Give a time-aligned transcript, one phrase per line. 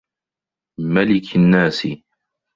[0.79, 1.87] مَلِكِ النّاسِ